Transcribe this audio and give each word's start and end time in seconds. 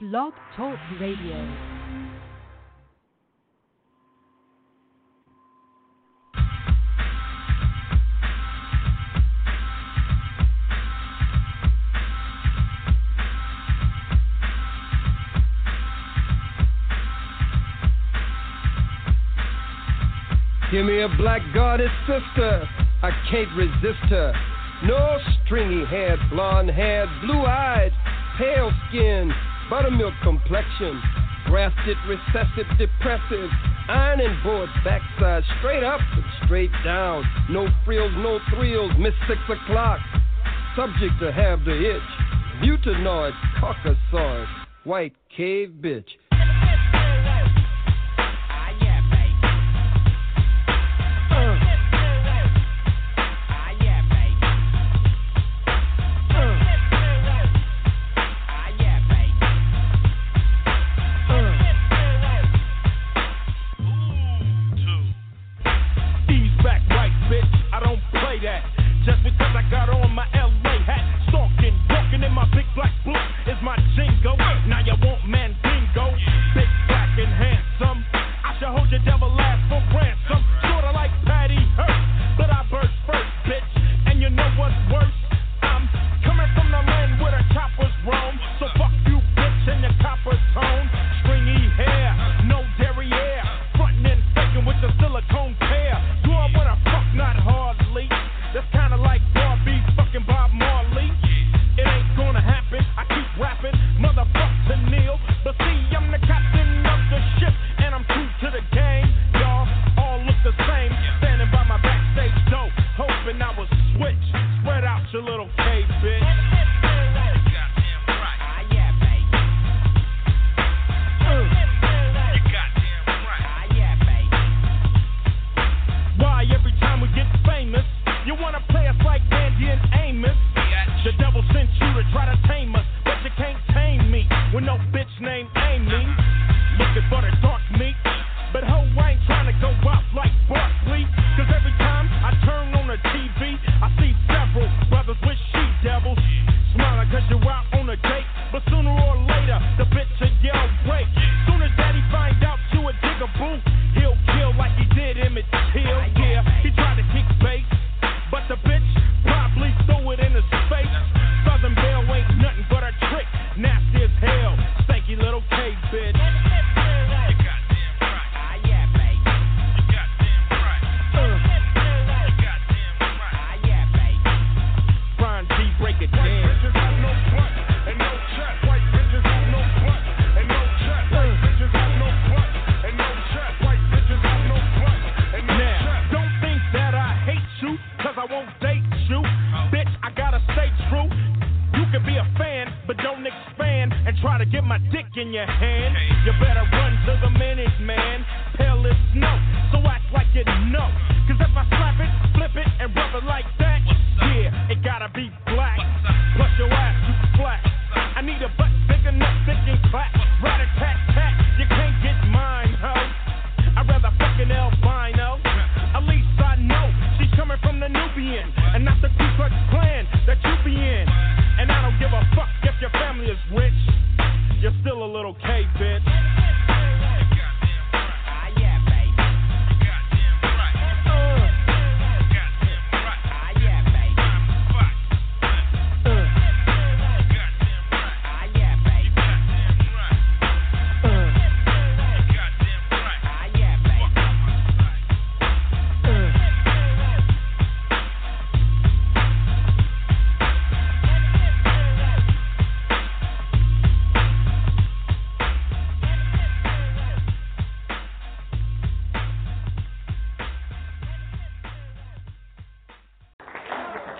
Blog 0.00 0.32
Talk 0.56 0.78
Radio. 1.00 1.34
Give 20.70 20.86
me 20.86 21.00
a 21.00 21.08
black 21.16 21.42
goddess 21.52 21.90
sister. 22.06 22.68
I 23.02 23.10
can't 23.28 23.48
resist 23.56 23.98
her. 24.10 24.32
No 24.84 25.18
stringy 25.44 25.84
hair, 25.86 26.16
blonde 26.30 26.70
hair, 26.70 27.08
blue 27.20 27.44
eyed, 27.44 27.90
pale 28.38 28.70
skinned 28.88 29.32
buttermilk 29.70 30.14
complexion, 30.22 31.00
grafted, 31.46 31.96
recessive, 32.06 32.66
depressive, 32.78 33.50
iron 33.88 34.20
and 34.20 34.42
board 34.42 34.68
backside, 34.84 35.42
straight 35.58 35.82
up 35.82 36.00
and 36.12 36.24
straight 36.44 36.72
down. 36.84 37.24
No 37.50 37.68
frills, 37.84 38.12
no 38.16 38.38
thrills, 38.54 38.92
miss 38.98 39.14
six 39.26 39.40
o'clock. 39.48 40.00
Subject 40.76 41.14
to 41.20 41.32
have 41.32 41.64
the 41.64 41.96
itch, 41.96 42.02
butanoid, 42.62 43.32
caucasoid, 43.60 44.46
white 44.84 45.14
cave 45.34 45.74
bitch. 45.80 46.06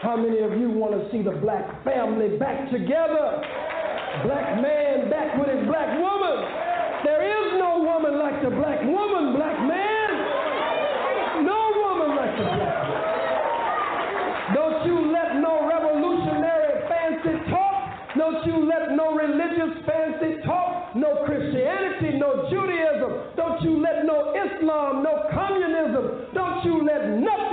How 0.09 0.17
many 0.17 0.41
of 0.41 0.57
you 0.57 0.73
want 0.73 0.97
to 0.97 1.05
see 1.13 1.21
the 1.21 1.37
black 1.37 1.85
family 1.85 2.41
back 2.41 2.73
together? 2.73 3.45
Black 4.25 4.57
man 4.57 5.13
back 5.13 5.37
with 5.37 5.53
his 5.53 5.69
black 5.69 6.01
woman. 6.01 6.49
There 7.05 7.21
is 7.29 7.61
no 7.61 7.85
woman 7.85 8.17
like 8.17 8.41
the 8.41 8.49
black 8.49 8.81
woman. 8.89 9.37
Black 9.37 9.68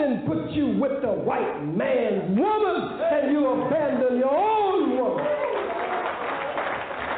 Satan 0.06 0.26
put 0.28 0.52
you 0.52 0.78
with 0.80 1.02
the 1.02 1.10
white 1.10 1.66
man's 1.66 2.38
woman 2.38 3.00
and 3.02 3.32
you 3.32 3.48
abandon 3.48 4.18
your 4.18 4.30
own 4.30 4.98
woman. 4.98 5.26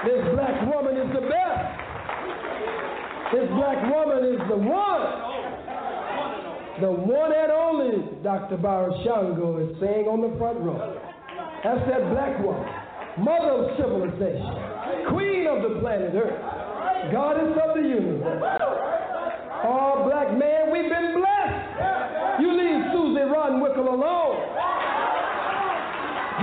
This 0.06 0.24
black 0.34 0.56
woman 0.74 0.96
is 0.96 1.14
the 1.14 1.22
best. 1.28 1.68
This 3.34 3.50
black 3.52 3.84
woman 3.92 4.24
is 4.34 4.40
the 4.48 4.56
one. 4.56 5.04
The 6.80 6.92
one 6.92 7.32
and 7.34 7.52
only 7.52 8.24
Dr. 8.24 8.58
Barashango 8.58 9.04
Shango 9.04 9.58
is 9.68 9.80
saying 9.82 10.06
on 10.08 10.22
the 10.22 10.38
front 10.38 10.60
row. 10.60 11.02
That's 11.64 11.82
that 11.90 12.12
black 12.14 12.40
woman, 12.40 12.70
mother 13.18 13.68
of 13.68 13.78
civilization, 13.78 15.12
queen 15.12 15.48
of 15.48 15.64
the 15.64 15.80
planet 15.82 16.14
Earth, 16.16 17.12
goddess 17.12 17.58
of 17.68 17.76
the 17.76 17.82
universe. 17.82 18.62
All 19.66 20.06
black 20.06 20.32
man, 20.38 20.72
we've 20.72 20.88
been 20.88 21.18
blessed. 21.18 21.57
John 23.48 23.62
Wickham 23.62 23.88
alone. 23.88 24.36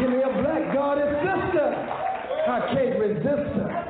Give 0.00 0.08
me 0.08 0.22
a 0.22 0.32
black 0.40 0.72
goddess 0.72 1.12
sister. 1.20 1.68
I 2.48 2.72
can't 2.72 2.98
resist 2.98 3.52
her. 3.56 3.83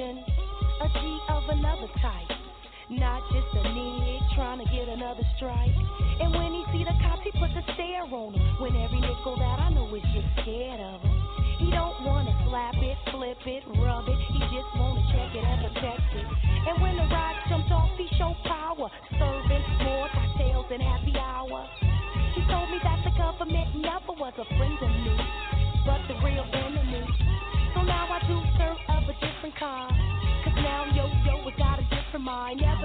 A 0.00 0.88
G 0.96 1.20
of 1.28 1.44
another 1.52 1.92
type. 2.00 2.32
Not 2.88 3.20
just 3.36 3.52
a 3.52 3.62
nig 3.68 4.22
trying 4.32 4.56
to 4.56 4.64
get 4.72 4.88
another 4.88 5.20
strike. 5.36 5.76
And 6.24 6.32
when 6.32 6.56
he 6.56 6.64
see 6.72 6.88
the 6.88 6.96
cops, 7.04 7.20
he 7.20 7.30
put 7.36 7.52
the 7.52 7.60
stare 7.76 8.08
on 8.08 8.32
him. 8.32 8.40
When 8.64 8.72
every 8.80 8.96
nickel 8.96 9.36
that 9.36 9.60
I 9.60 9.68
know 9.68 9.92
is 9.92 10.00
just 10.16 10.24
scared 10.40 10.80
of 10.80 11.04
him. 11.04 11.12
He 11.60 11.68
don't 11.68 12.00
wanna 12.08 12.32
slap 12.48 12.80
it, 12.80 12.96
flip 13.12 13.44
it, 13.44 13.62
rub 13.76 14.08
it. 14.08 14.20
He 14.32 14.40
just 14.48 14.72
wanna 14.80 15.04
check 15.12 15.36
it 15.36 15.44
and 15.44 15.68
protect 15.68 16.08
it. 16.16 16.26
And 16.64 16.80
when 16.80 16.96
the 16.96 17.04
ride 17.04 17.36
jumped 17.52 17.70
off, 17.70 17.92
he 18.00 18.08
showed 18.16 18.40
power. 18.48 18.88
Serving 19.20 19.64
more 19.84 20.08
cocktails 20.16 20.64
than 20.72 20.80
happy 20.80 21.12
hour. 21.20 21.68
He 22.32 22.40
told 22.48 22.72
me 22.72 22.80
that 22.88 23.04
the 23.04 23.12
government 23.20 23.76
never 23.76 24.16
was 24.16 24.32
a 24.40 24.48
friend 24.56 24.80
of 24.80 24.92
me, 25.04 25.12
but 25.84 26.00
the 26.08 26.16
real 26.24 26.48
enemy. 26.56 27.04
So 27.76 27.84
now 27.84 28.08
I 28.08 28.24
do 28.26 28.49
kind. 29.60 29.92
Cause 30.42 30.56
now 30.56 30.88
yo 30.96 31.04
yo 31.28 31.36
has 31.44 31.58
got 31.58 31.78
a 31.78 31.82
different 31.92 32.24
mind. 32.24 32.60
Never 32.60 32.79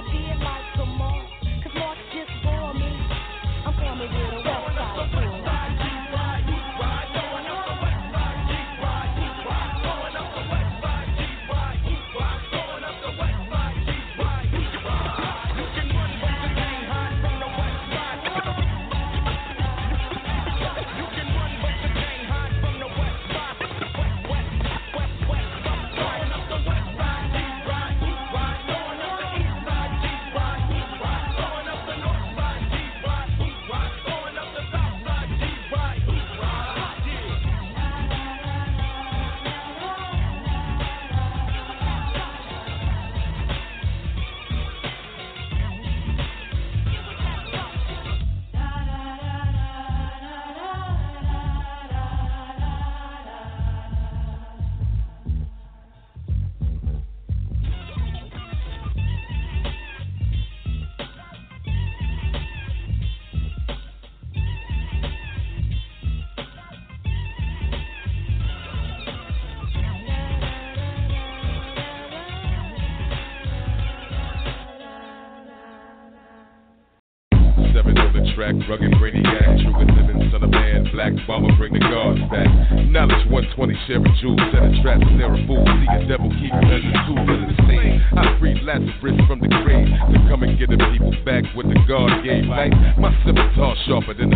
rugged 78.70 78.92
brainiac, 78.98 79.62
true 79.62 79.78
and 79.78 79.92
living 79.94 80.30
son 80.32 80.44
of 80.44 80.50
man, 80.50 80.90
black 80.92 81.14
bomber, 81.28 81.54
bring 81.58 81.74
the 81.74 81.80
guards 81.80 82.22
back. 82.34 82.50
Knowledge 82.90 83.30
120, 83.30 83.78
sharing 83.86 84.16
jewels, 84.22 84.42
set 84.50 84.66
a 84.66 84.72
trap, 84.82 85.00
snare 85.14 85.34
a 85.34 85.40
fool, 85.46 85.62
see 85.62 85.90
a 85.90 86.02
devil, 86.10 86.30
keep 86.42 86.54
as 86.54 86.82
a 86.82 86.94
tool, 87.06 87.22
under 87.22 87.46
the 87.46 87.58
scene. 87.70 88.02
I 88.18 88.38
freed 88.40 88.62
Lazarus 88.66 89.18
from 89.30 89.40
the 89.42 89.52
grave 89.62 89.90
to 89.90 90.18
come 90.26 90.42
and 90.44 90.58
get 90.58 90.70
the 90.74 90.82
people 90.92 91.14
back 91.22 91.46
with 91.54 91.70
the 91.70 91.78
God 91.86 92.10
gave 92.26 92.46
life. 92.50 92.74
My 92.98 93.14
scimitar 93.22 93.76
sharper 93.86 94.14
than 94.18 94.34
a 94.34 94.35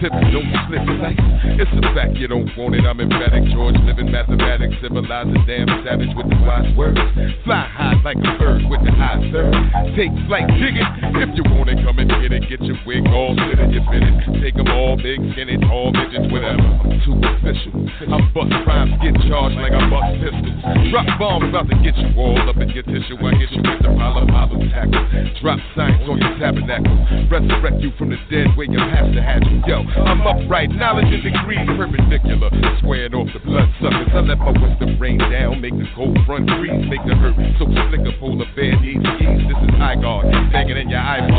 drip 0.00 0.12
tips, 0.12 0.32
don't 0.32 0.48
slip 0.68 0.84
sight. 1.00 1.18
It's 1.58 1.70
a 1.74 1.82
fact 1.94 2.16
you 2.16 2.28
don't 2.28 2.48
want 2.56 2.74
it, 2.74 2.84
I'm 2.86 3.00
emphatic. 3.00 3.44
George 3.52 3.76
living 3.82 4.10
mathematics, 4.10 4.74
civilized 4.80 5.30
a 5.30 5.40
damn 5.46 5.68
savage 5.84 6.14
with 6.14 6.28
the 6.30 6.38
wise 6.46 6.70
words. 6.76 6.98
Fly 7.44 7.66
high 7.66 7.98
like 8.04 8.18
a 8.18 8.32
bird 8.38 8.62
with 8.70 8.82
the 8.84 8.92
high 8.92 9.18
third. 9.32 9.52
Take 9.98 10.14
flight, 10.26 10.46
dig 10.58 10.78
it. 10.78 10.88
If 11.18 11.34
you 11.34 11.44
want 11.54 11.70
it, 11.70 11.82
come 11.82 11.98
and 11.98 12.10
get 12.22 12.32
it. 12.32 12.46
Get 12.48 12.62
your 12.62 12.78
wig 12.86 13.06
all 13.10 13.34
fit 13.34 13.58
and 13.58 13.74
you 13.74 13.82
fit 13.90 14.02
it. 14.02 14.14
Take 14.42 14.54
them 14.54 14.68
all 14.70 14.96
big, 14.96 15.18
skinny, 15.34 15.58
tall, 15.66 15.90
midgets, 15.92 16.30
whatever. 16.30 16.62
I'm 16.62 16.98
too 17.02 17.18
official. 17.18 17.74
I 18.08 18.18
bust 18.30 18.54
rhymes, 18.66 18.94
get 19.02 19.14
charged 19.26 19.58
like 19.58 19.74
I 19.74 19.82
bust 19.90 20.10
pistols. 20.22 20.58
Drop 20.94 21.08
bombs 21.18 21.50
about 21.50 21.66
to 21.68 21.76
get 21.82 21.96
you 21.98 22.14
all 22.14 22.38
up 22.48 22.56
in 22.56 22.70
your 22.70 22.86
tissue. 22.86 23.18
I 23.18 23.34
hit 23.34 23.50
you 23.50 23.62
with 23.66 23.82
the 23.82 23.90
pile 23.98 24.22
of 24.22 24.28
hollow 24.30 24.62
tackle. 24.70 25.02
Drop 25.42 25.58
signs 25.74 26.06
on 26.06 26.18
your 26.22 26.34
tabernacle. 26.38 26.94
Resurrect 27.30 27.82
you 27.82 27.90
from 27.98 28.10
the 28.14 28.20
dead 28.30 28.54
where 28.54 28.70
your 28.70 28.84
pastor 28.94 29.22
had 29.22 29.42
you. 29.44 29.58
Yo, 29.66 29.87
I'm 29.96 30.20
upright, 30.26 30.70
knowledge 30.70 31.08
and 31.08 31.22
degrees 31.22 31.66
perpendicular. 31.76 32.50
Squared 32.78 33.14
off 33.14 33.28
the 33.32 33.40
blood 33.40 33.68
suckers. 33.80 34.08
I 34.12 34.20
let 34.20 34.38
my 34.38 34.52
wisdom 34.52 34.98
rain 35.00 35.18
down, 35.18 35.60
make 35.60 35.76
the 35.76 35.86
cold 35.94 36.18
front 36.26 36.50
freeze, 36.58 36.84
make 36.88 37.04
the 37.06 37.14
hurt 37.14 37.36
so 37.58 37.64
slick 37.64 38.04
a 38.04 38.12
polar 38.18 38.46
bear 38.54 38.74
needs. 38.80 39.02
This 39.02 39.58
is 39.58 39.70
high 39.78 39.96
guard, 39.96 40.26
banging 40.52 40.76
in 40.76 40.88
your 40.90 41.00
iPod. 41.00 41.37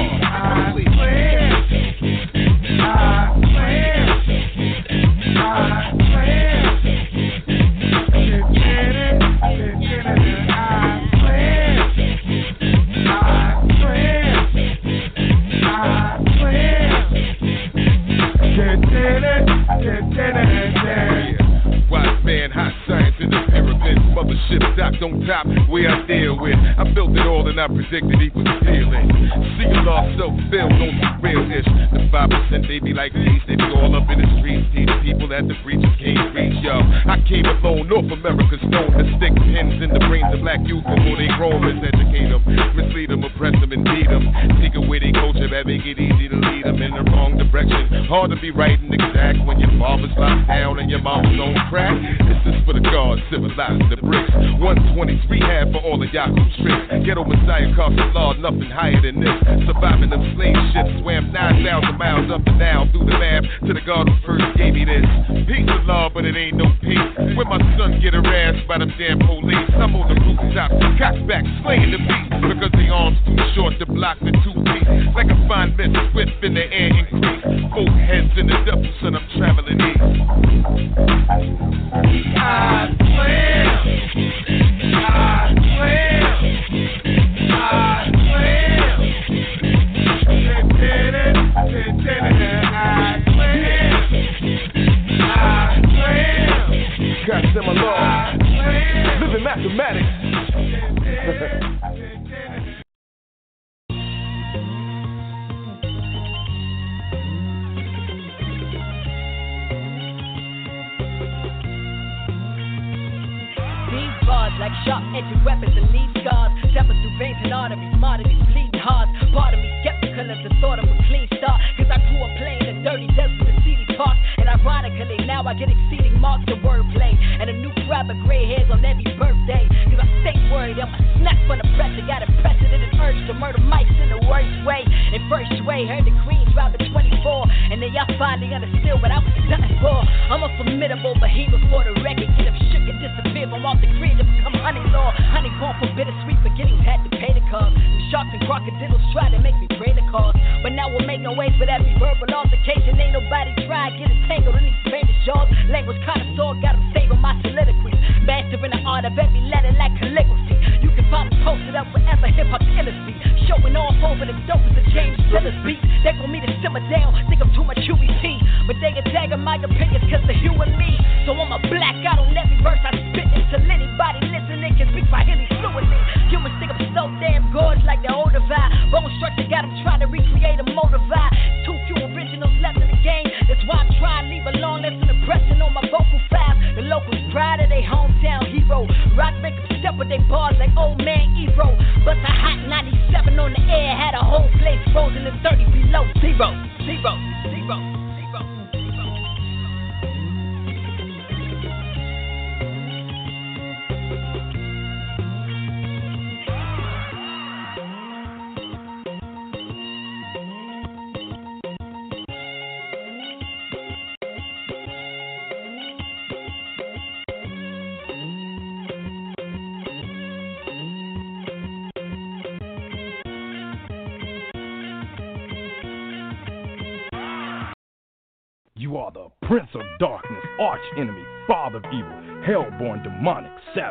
Like 33.00 33.29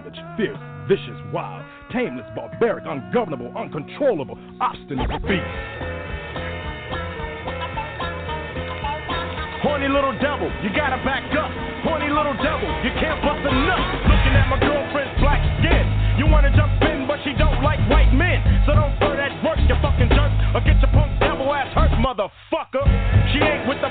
savage, 0.09 0.37
fierce, 0.37 0.59
vicious, 0.89 1.21
wild, 1.33 1.65
tameless, 1.93 2.27
barbaric, 2.35 2.85
ungovernable, 2.87 3.53
uncontrollable, 3.57 4.39
obstinate 4.61 5.11
beast. 5.23 5.45
Horny 9.63 9.89
little 9.89 10.15
devil, 10.23 10.51
you 10.63 10.71
gotta 10.71 11.03
back 11.05 11.27
up. 11.35 11.51
Horny 11.83 12.09
little 12.09 12.35
devil, 12.43 12.69
you 12.85 12.91
can't 13.03 13.21
bust 13.23 13.43
a 13.43 13.53
nut. 13.53 13.83
Looking 14.07 14.35
at 14.39 14.47
my 14.49 14.59
girlfriend's 14.61 15.19
black 15.21 15.43
skin. 15.59 15.85
You 16.19 16.27
wanna 16.31 16.55
jump 16.55 16.81
in, 16.83 17.07
but 17.07 17.19
she 17.25 17.35
don't 17.35 17.63
like 17.63 17.81
white 17.91 18.13
men. 18.15 18.43
So 18.67 18.75
don't 18.75 18.95
throw 18.99 19.17
that 19.17 19.35
work, 19.43 19.59
you 19.67 19.75
fucking 19.83 20.11
jerk, 20.15 20.33
or 20.55 20.63
get 20.63 20.79
your 20.79 20.93
punk 20.95 21.19
devil 21.19 21.53
ass 21.53 21.75
hurt, 21.75 21.91
motherfucker. 21.99 22.87
She 23.35 23.43
ain't 23.43 23.67
with 23.67 23.83
the 23.83 23.91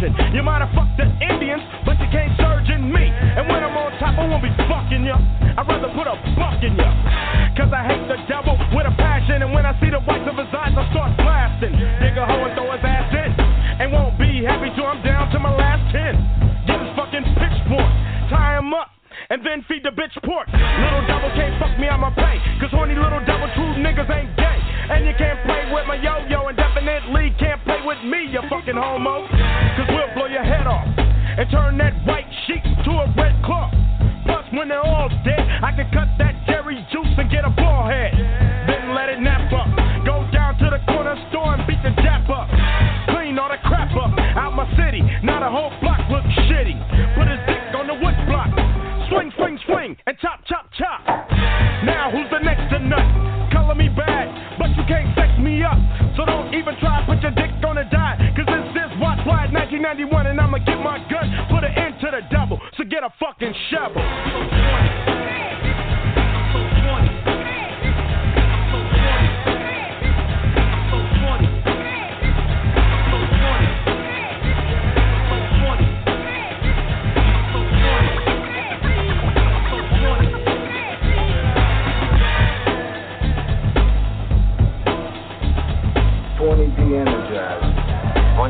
Jackson. 0.00 0.39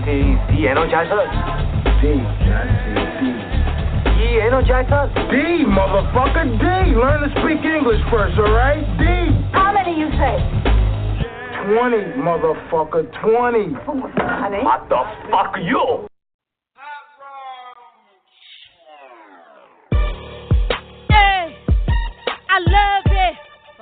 Monkeys, 0.00 0.40
the 0.48 0.64
Energizers. 0.64 1.28
The 2.00 2.16
The 4.16 4.30
Energizers. 4.48 5.12
D, 5.30 5.64
motherfucker, 5.68 6.48
D. 6.56 6.96
Learn 6.96 7.20
to 7.20 7.28
speak 7.40 7.60
English 7.64 8.00
first, 8.10 8.38
alright? 8.38 8.80
D. 8.96 9.04
How 9.52 9.72
many 9.74 10.00
you 10.00 10.08
say? 10.16 10.40
20, 11.68 12.16
motherfucker, 12.16 13.12
20. 13.20 13.76
Honey? 13.84 14.64
What 14.64 14.88
the 14.88 15.04
fuck, 15.30 15.52
are 15.52 15.60
you? 15.60 16.06
Hey, 21.10 21.56
I 22.48 22.58
love 22.58 23.04
it. 23.04 23.34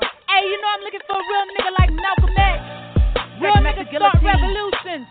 Hey, 0.03 0.43
you 0.51 0.59
know 0.61 0.69
I'm 0.75 0.83
looking 0.83 1.01
for 1.07 1.15
a 1.15 1.23
real 1.23 1.47
nigga 1.55 1.71
like 1.79 1.93
Malcolm 1.95 2.35
X. 2.37 2.59
Real 3.41 3.55
niggas 3.63 3.87
start 3.95 4.17
revolutions. 4.25 5.07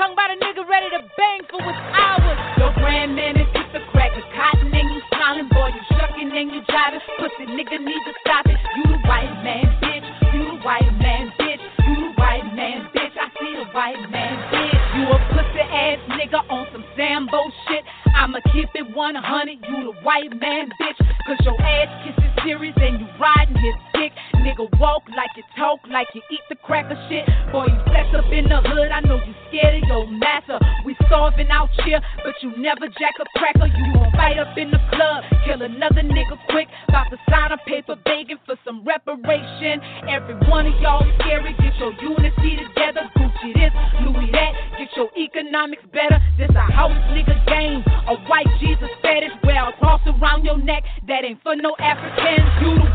Tongue 0.00 0.16
by 0.16 0.32
a 0.32 0.36
nigga 0.40 0.64
ready 0.64 0.88
to 0.96 1.04
bang 1.12 1.44
for 1.52 1.60
what's 1.60 1.76
ours. 1.92 2.40
Your 2.56 2.72
grandman 2.80 3.36
is 3.36 3.44
just 3.52 3.76
a 3.76 3.84
cracker. 3.92 4.24
Cotton 4.32 4.72
and 4.72 4.88
you 4.96 5.00
smiling, 5.12 5.52
boy, 5.52 5.68
you 5.76 5.82
shucking 5.92 6.32
and 6.32 6.48
you 6.56 6.64
jiving. 6.72 7.04
Pussy 7.20 7.44
nigga 7.44 7.76
need 7.76 8.00
to 8.08 8.14
stop 8.24 8.48
it. 8.48 8.56
You 8.80 8.96
the 8.96 9.00
white 9.04 9.28
man, 9.44 9.68
bitch. 9.84 10.08
You 10.32 10.56
the 10.56 10.64
white 10.64 10.88
man, 10.96 11.28
bitch. 11.36 11.60
You 11.84 11.96
the 12.00 12.12
white 12.16 12.48
man, 12.56 12.88
bitch. 12.96 13.12
I 13.12 13.28
see 13.44 13.52
the 13.60 13.68
white 13.76 14.00
man, 14.08 14.40
bitch. 14.48 14.80
You 14.96 15.04
a 15.04 15.18
pussy 15.36 15.60
ass 15.68 16.00
nigga 16.16 16.48
on 16.48 16.64
some 16.72 16.84
Sambo 16.96 17.52
shit. 17.68 17.84
I'ma 18.16 18.40
keep 18.52 18.68
it 18.74 18.94
100, 18.94 19.50
you 19.50 19.92
the 19.92 19.94
white 20.02 20.30
man, 20.40 20.70
bitch. 20.80 20.98
Cause 21.26 21.38
your 21.44 21.60
ass 21.60 21.88
kisses 22.04 22.30
serious 22.44 22.74
and 22.76 23.00
you 23.00 23.06
riding 23.20 23.56
his 23.56 23.74
dick. 23.94 24.12
Nigga, 24.40 24.66
walk 24.80 25.04
like 25.12 25.30
you 25.36 25.44
talk, 25.56 25.80
like 25.90 26.08
you 26.14 26.22
eat 26.30 26.40
the 26.48 26.56
cracker 26.56 26.96
shit. 27.08 27.26
Boy, 27.52 27.66
you 27.68 27.80
flex 27.84 28.08
up 28.16 28.24
in 28.32 28.48
the 28.48 28.60
hood, 28.64 28.90
I 28.90 29.00
know 29.00 29.20
you 29.20 29.34
scared 29.48 29.82
of 29.82 29.88
your 29.88 30.06
master. 30.10 30.58
We 30.84 30.96
starving 31.06 31.50
out 31.50 31.68
here, 31.84 32.00
but 32.24 32.34
you 32.42 32.56
never 32.56 32.88
jack 32.98 33.14
a 33.20 33.26
cracker. 33.38 33.68
You 33.68 33.92
gon' 33.92 34.12
fight 34.12 34.38
up 34.38 34.56
in 34.56 34.70
the 34.70 34.80
club, 34.92 35.24
kill 35.44 35.62
another 35.62 36.02
nigga 36.02 36.38
quick. 36.48 36.68
About 36.88 37.10
to 37.10 37.18
sign 37.28 37.52
a 37.52 37.58
paper 37.68 37.96
begging 38.04 38.38
for 38.46 38.56
some 38.64 38.84
reparation. 38.84 39.80
Every 40.08 40.34
one 40.48 40.66
of 40.66 40.74
y'all 40.80 41.04
scary, 41.20 41.52
get 41.60 41.76
your 41.76 41.92
unity 42.00 42.56
together. 42.56 43.04
Gucci 43.16 43.52
this, 43.52 43.72
Louis 44.02 44.30
that, 44.32 44.52
get 44.78 44.88
your 44.96 45.10
economics 45.16 45.84
better. 45.92 46.18
This 46.38 46.50
a 46.56 46.64
house 46.72 46.96
nigga 47.12 47.36
game. 47.46 47.84
A 48.10 48.16
white 48.26 48.50
Jesus 48.58 48.90
fetish, 49.02 49.30
where 49.44 49.54
I'll 49.54 49.72
around 50.04 50.44
your 50.44 50.58
neck. 50.58 50.82
That 51.06 51.24
ain't 51.24 51.40
for 51.44 51.54
no 51.54 51.76
Africans. 51.78 52.50
You 52.60 52.74
the 52.74 52.90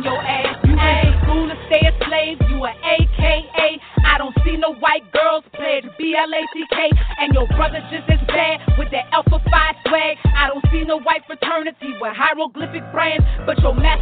your 0.00 0.16
ass. 0.16 0.56
You 0.64 0.72
ain't 0.72 1.12
to 1.12 1.20
school 1.20 1.44
to 1.52 1.56
stay 1.68 1.84
a 1.84 1.92
slave, 2.08 2.40
You 2.48 2.64
a 2.64 2.72
AKA. 2.72 3.68
I 4.04 4.16
don't 4.16 4.34
see 4.44 4.56
no 4.56 4.72
white 4.80 5.04
girls 5.12 5.44
played 5.52 5.84
BLACK, 6.00 6.92
and 7.20 7.34
your 7.34 7.46
brother's 7.48 7.84
just 7.92 8.08
as 8.08 8.20
bad 8.26 8.60
with 8.78 8.88
that 8.92 9.12
alpha 9.12 9.38
phi 9.50 9.68
swag. 9.86 10.16
I 10.36 10.48
don't 10.48 10.64
see 10.72 10.84
no 10.84 11.00
white 11.00 11.22
fraternity 11.26 11.92
with 12.00 12.12
hieroglyphic 12.16 12.82
brands, 12.92 13.24
but 13.44 13.60
your 13.60 13.74
master 13.74 14.01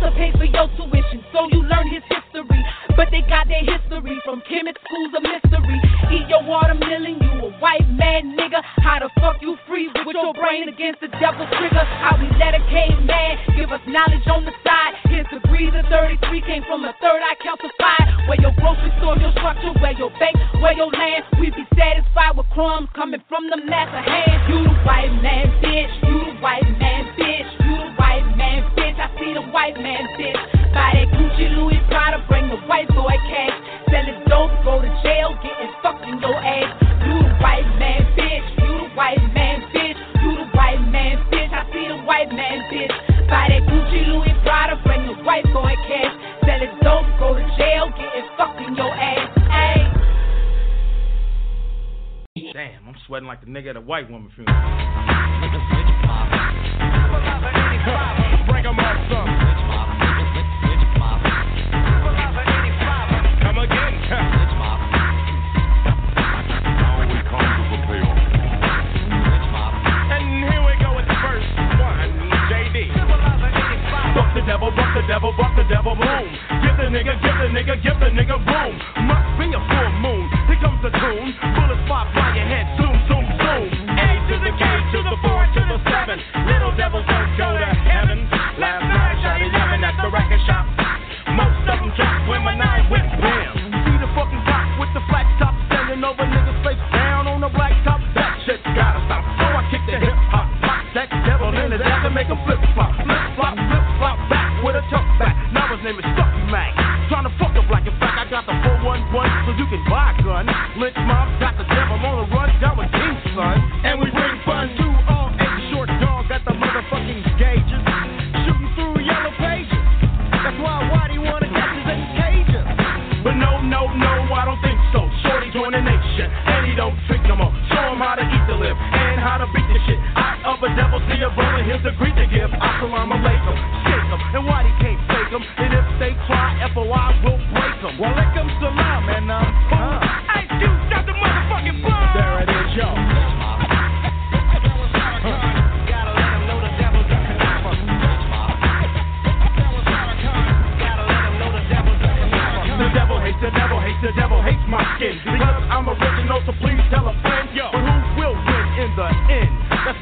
a 76.91 76.93
nigga, 76.93 77.15
give 77.23 77.39
a 77.39 77.49
nigga, 77.55 77.83
give 77.83 78.01
the 78.01 78.07
nigga 78.07 78.35
room. 78.35 78.75
Must 79.07 79.39
be 79.39 79.47
a 79.55 79.61
full 79.71 79.91
moon. 80.03 80.29
Here 80.47 80.59
comes 80.61 80.83
the 80.83 80.91
tune. 80.91 81.35
Bullets 81.55 81.87
fly 81.87 82.11
by 82.15 82.35
your 82.35 82.47
head 82.47 82.67
soon. 82.79 82.90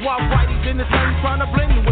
Why 0.01 0.15
Whitey's 0.31 0.67
in 0.69 0.77
the 0.77 0.87
sun 0.87 1.19
trying 1.21 1.39
to 1.39 1.47
blend 1.51 1.88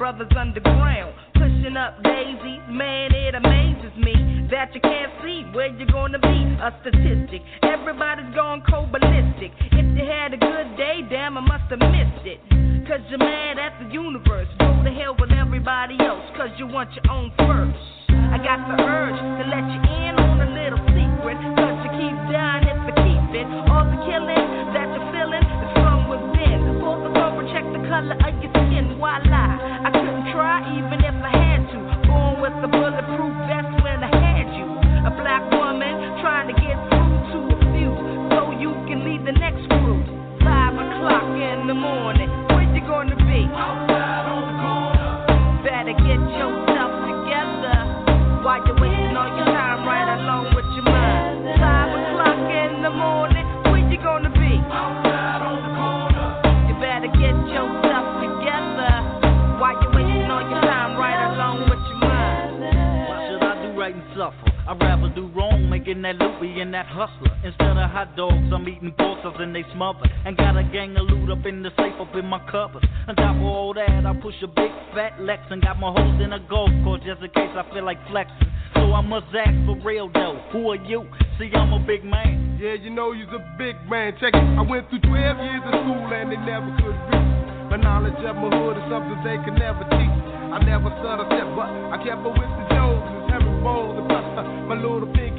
brothers 0.00 0.32
underground 0.32 1.12
pushing 1.36 1.76
up 1.76 2.02
daisies. 2.02 2.64
Man, 2.72 3.12
it 3.12 3.36
amazes 3.36 3.92
me 4.00 4.48
that 4.48 4.72
you 4.72 4.80
can't 4.80 5.12
see 5.20 5.44
where 5.52 5.68
you're 5.76 5.92
gonna 5.92 6.18
be. 6.18 6.40
A 6.56 6.72
statistic, 6.80 7.44
everybody's 7.60 8.32
gone 8.34 8.64
cold 8.64 8.88
ballistic. 8.88 9.52
If 9.76 9.84
you 9.92 10.04
had 10.08 10.32
a 10.32 10.40
good 10.40 10.72
day, 10.80 11.04
damn, 11.04 11.36
I 11.36 11.44
must 11.44 11.68
have 11.68 11.84
missed 11.84 12.24
it. 12.24 12.40
Cause 12.88 13.04
you're 13.12 13.20
mad 13.20 13.60
at 13.60 13.76
the 13.76 13.92
universe. 13.92 14.48
Go 14.56 14.72
to 14.72 14.88
hell 14.88 15.20
with 15.20 15.36
everybody 15.36 16.00
else, 16.00 16.24
cause 16.32 16.48
you 16.56 16.66
want 16.66 16.88
your 16.96 17.04
own 17.12 17.28
first. 17.36 17.76
I 18.08 18.40
got 18.40 18.72
the 18.72 18.80
urge 18.80 19.20
to 19.20 19.44
let 19.52 19.68
you 19.68 19.80
in 19.84 20.16
on 20.16 20.40
a 20.40 20.48
little 20.48 20.80
secret. 20.96 21.36
Cause 21.60 21.76
you 21.84 21.92
keep 22.00 22.16
dying 22.32 22.64
if 22.64 22.80
you 22.88 22.94
keep 23.04 23.28
it. 23.36 23.46
All 23.68 23.84
the 23.84 24.00
killing 24.08 24.48
that 24.72 24.88
you're 24.96 25.08
feeling 25.12 25.44
is 25.44 25.72
from 25.76 26.08
within. 26.08 26.80
Pull 26.80 27.04
the 27.04 27.12
cover, 27.12 27.44
check 27.52 27.68
the 27.68 27.84
color 27.84 28.16
of 28.16 28.32
your 28.40 28.48
skin. 28.48 28.96
Why 28.96 29.20
lie? 29.28 29.59
Even 30.68 31.00
if 31.00 31.16
I 31.24 31.32
had 31.32 31.62
to. 31.72 31.78
Born 32.06 32.40
with 32.40 32.56
a 32.64 32.68
bulletproof 32.68 33.34
vest 33.48 33.72
when 33.84 34.04
I 34.04 34.12
had 34.12 34.48
you. 34.56 34.66
A 35.06 35.12
black 35.20 35.44
woman 35.52 35.94
trying 36.20 36.48
to 36.48 36.56
get 36.60 36.76
through 36.90 37.16
to 37.32 37.38
a 37.54 37.58
few 37.74 37.92
so 38.32 38.52
you 38.60 38.72
can 38.88 39.04
lead 39.04 39.24
the 39.26 39.32
next 39.32 39.66
group. 39.68 40.04
Five 40.40 40.74
o'clock 40.74 41.28
in 41.36 41.66
the 41.66 41.74
morning, 41.74 42.29
that 66.18 66.24
loopy 66.24 66.60
and 66.60 66.72
that 66.74 66.86
hustler. 66.86 67.30
Instead 67.44 67.76
of 67.76 67.90
hot 67.90 68.16
dogs, 68.16 68.50
I'm 68.52 68.66
eating 68.68 68.92
vultures 68.96 69.34
and 69.38 69.54
they 69.54 69.64
smother. 69.74 70.02
And 70.24 70.36
got 70.36 70.56
a 70.56 70.64
gang 70.64 70.96
of 70.96 71.06
loot 71.06 71.30
up 71.30 71.46
in 71.46 71.62
the 71.62 71.70
safe 71.76 71.94
up 72.00 72.14
in 72.14 72.26
my 72.26 72.40
covers. 72.50 72.82
On 73.06 73.14
top 73.14 73.36
of 73.36 73.42
all 73.42 73.74
that, 73.74 74.06
I 74.06 74.12
push 74.20 74.34
a 74.42 74.48
big 74.48 74.70
fat 74.94 75.20
Lex 75.20 75.42
and 75.50 75.62
got 75.62 75.78
my 75.78 75.92
hoes 75.92 76.20
in 76.22 76.32
a 76.32 76.40
golf 76.48 76.70
course 76.82 77.02
just 77.04 77.22
in 77.22 77.30
case 77.30 77.54
I 77.54 77.62
feel 77.72 77.84
like 77.84 77.98
flexing. 78.10 78.50
So 78.74 78.92
I 78.92 79.02
must 79.02 79.26
ask 79.34 79.54
for 79.66 79.78
real 79.86 80.10
though. 80.12 80.40
Who 80.52 80.70
are 80.70 80.82
you? 80.82 81.06
See, 81.38 81.50
I'm 81.54 81.72
a 81.72 81.80
big 81.80 82.04
man. 82.04 82.58
Yeah, 82.60 82.74
you 82.74 82.90
know 82.90 83.12
you's 83.12 83.30
a 83.30 83.42
big 83.58 83.76
man. 83.88 84.14
Check 84.20 84.34
it. 84.34 84.46
I 84.58 84.62
went 84.62 84.90
through 84.90 85.06
12 85.06 85.14
years 85.14 85.62
of 85.62 85.74
school 85.84 86.10
and 86.10 86.32
they 86.32 86.40
never 86.42 86.70
could 86.82 86.96
reach. 87.06 87.30
My 87.70 87.78
knowledge 87.78 88.18
of 88.18 88.34
my 88.34 88.50
hood 88.50 88.76
is 88.82 88.86
something 88.90 89.14
they 89.22 89.38
could 89.46 89.54
never 89.54 89.86
teach. 89.94 90.16
I 90.50 90.58
never 90.66 90.90
saw 90.98 91.22
a 91.22 91.26
step, 91.30 91.46
but 91.54 91.70
I 91.70 91.96
kept 92.02 92.26
a 92.26 92.30
with 92.34 92.50
the 92.58 92.64
Joneses, 92.74 93.30
Harry 93.30 93.62
Bowles, 93.62 93.94
and 93.94 94.06
plus 94.10 94.26
my 94.66 94.74
little 94.74 95.06
pig 95.14 95.29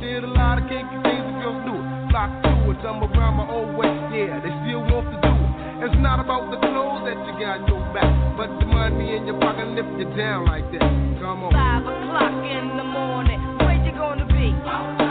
did 0.00 0.24
a 0.24 0.26
lot 0.26 0.58
of 0.58 0.68
it. 0.68 2.08
Flock 2.10 2.30
through 2.42 2.72
it, 2.72 2.84
around 2.84 3.36
my 3.36 3.46
old 3.50 3.76
way. 3.76 3.90
Yeah, 4.12 4.40
they 4.40 4.52
still 4.64 4.84
want 4.88 5.10
to 5.12 5.18
do 5.20 5.32
it. 5.32 5.88
It's 5.88 5.98
not 6.00 6.20
about 6.20 6.50
the 6.50 6.58
clothes 6.58 7.04
that 7.04 7.18
you 7.28 7.34
got 7.36 7.60
on 7.60 7.68
your 7.68 7.82
back, 7.92 8.08
but 8.36 8.48
the 8.58 8.66
money 8.66 9.16
in 9.16 9.26
your 9.26 9.38
pocket 9.40 9.68
lift 9.68 9.92
you 9.98 10.08
down 10.16 10.46
like 10.46 10.64
that. 10.72 10.80
Come 11.20 11.44
on. 11.44 11.52
Five 11.52 11.84
o'clock 11.84 12.36
in 12.44 12.76
the 12.76 12.84
morning, 12.84 13.40
where 13.58 13.76
you 13.84 13.92
gonna 13.92 14.26
be? 14.26 15.05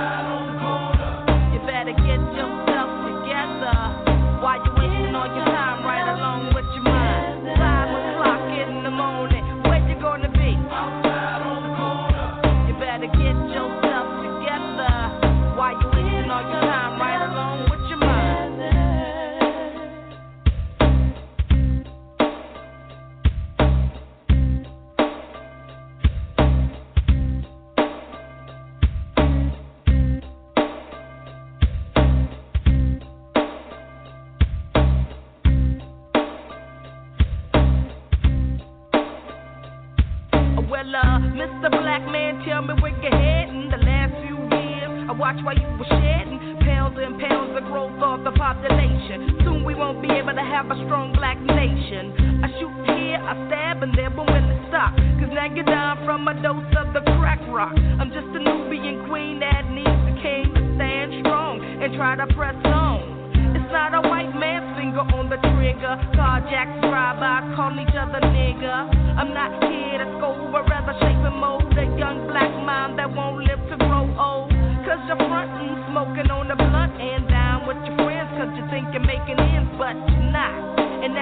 watch 45.25 45.41
while 45.41 45.57
you 45.57 45.65
were 45.81 45.89
shedding 45.89 46.37
pounds 46.61 46.93
and 47.01 47.17
pounds 47.17 47.57
of 47.57 47.65
growth 47.65 47.97
of 47.97 48.21
the 48.21 48.29
population. 48.37 49.41
Soon 49.41 49.65
we 49.65 49.73
won't 49.73 49.97
be 49.97 50.09
able 50.13 50.37
to 50.37 50.45
have 50.53 50.69
a 50.69 50.77
strong 50.85 51.17
black 51.17 51.41
nation. 51.41 52.13
I 52.45 52.47
shoot 52.61 52.77
here, 52.93 53.17
I 53.17 53.33
stab 53.49 53.81
and 53.81 53.89
there, 53.97 54.13
but 54.13 54.29
when 54.29 54.45
it 54.45 54.61
stop, 54.69 54.93
cause 55.17 55.33
now 55.33 55.49
you're 55.49 55.65
dying 55.65 56.05
from 56.05 56.29
a 56.29 56.37
dose 56.45 56.69
of 56.77 56.93
the 56.93 57.01
crack 57.17 57.41
rock. 57.49 57.73
I'm 57.73 58.13
just 58.13 58.29
a 58.37 58.41
Nubian 58.45 59.09
queen 59.09 59.41
that 59.41 59.65
needs 59.73 59.89
a 59.89 60.13
king 60.21 60.45
to 60.53 60.61
stand 60.77 61.09
strong 61.25 61.57
and 61.57 61.89
try 61.97 62.13
to 62.21 62.29
press 62.37 62.61
on. 62.69 63.33
It's 63.57 63.71
not 63.73 63.97
a 63.97 64.05
white 64.05 64.29
man's 64.37 64.77
finger 64.77 65.01
on 65.09 65.33
the 65.33 65.41
trigger. 65.57 65.97
Carjacks, 66.13 66.85
drive 66.85 67.17
by, 67.17 67.41
calling 67.57 67.81
each 67.81 67.97
other 67.97 68.21
nigga. 68.29 68.93
I'm 69.17 69.33
not 69.33 69.57
here 69.65 70.05
to 70.05 70.07
scold, 70.21 70.53
but 70.53 70.69
rather 70.69 70.93
shape 71.01 71.17
and 71.25 71.41
mold. 71.41 71.64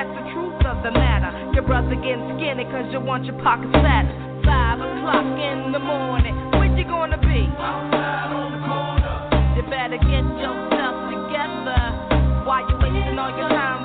That's 0.03 0.19
the 0.19 0.33
truth 0.35 0.59
of 0.67 0.83
the 0.83 0.91
matter. 0.91 1.31
Your 1.55 1.63
brother 1.63 1.95
getting 1.95 2.35
skinny 2.35 2.67
cause 2.67 2.91
you 2.91 2.99
want 2.99 3.23
your 3.23 3.39
pockets 3.39 3.71
fat. 3.71 4.03
Five 4.43 4.83
o'clock 4.83 5.23
in 5.39 5.71
the 5.71 5.79
morning, 5.79 6.35
where 6.59 6.67
you 6.75 6.83
gonna 6.83 7.15
be? 7.15 7.47
Outside 7.55 8.35
on 8.35 8.51
the 8.51 8.59
corner. 8.67 9.55
You 9.55 9.63
better 9.71 9.95
get 9.95 10.27
yourself 10.43 11.07
together. 11.07 12.43
Why 12.43 12.67
you 12.67 12.75
wasting 12.83 13.15
all 13.15 13.31
your 13.31 13.47
time? 13.47 13.82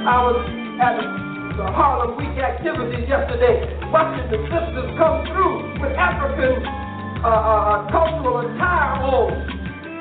I 0.00 0.16
was 0.24 0.40
at 0.80 0.96
the 1.60 1.68
Harlem 1.76 2.16
Week 2.16 2.32
activities 2.40 3.04
yesterday, 3.04 3.68
watching 3.92 4.32
the 4.32 4.40
sisters 4.48 4.88
come 4.96 5.28
through 5.28 5.76
with 5.76 5.92
African 5.92 6.56
uh, 7.20 7.28
uh, 7.28 7.28
uh 7.28 7.92
cultural 7.92 8.40
attire 8.40 8.96
on, 9.04 9.28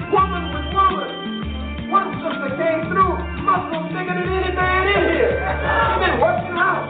woman 0.08 0.56
with 0.56 0.72
woman. 0.72 1.92
One 1.92 2.16
sister 2.16 2.48
came 2.56 2.88
through, 2.88 3.12
muscle 3.44 3.92
bigger 3.92 4.16
than 4.16 4.24
any 4.24 4.56
man 4.56 4.88
in 4.88 5.04
here. 5.20 5.36
She 5.36 6.00
been 6.00 6.16
working 6.24 6.56
out. 6.56 6.88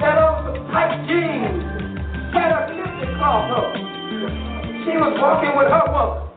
Had 0.00 0.16
on 0.24 0.48
some 0.48 0.56
tight 0.72 1.04
jeans. 1.04 1.68
Had 2.32 2.48
her 2.48 2.64
kitten 2.72 3.12
cloth 3.20 3.52
up. 3.52 3.76
She 4.88 4.96
was 4.96 5.12
walking 5.20 5.52
with 5.52 5.68
her 5.68 5.84
woman. 5.92 6.32